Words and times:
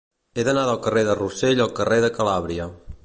He 0.35 0.45
d'anar 0.47 0.63
del 0.69 0.79
carrer 0.87 1.03
de 1.09 1.15
Rossell 1.19 1.61
al 1.67 1.75
carrer 1.81 2.01
de 2.07 2.11
Calàbria. 2.17 2.67